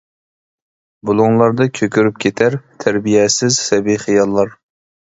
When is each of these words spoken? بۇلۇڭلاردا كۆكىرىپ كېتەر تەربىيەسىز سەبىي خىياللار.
بۇلۇڭلاردا 1.09 1.67
كۆكىرىپ 1.81 2.17
كېتەر 2.27 2.59
تەربىيەسىز 2.87 3.65
سەبىي 3.71 4.03
خىياللار. 4.09 4.61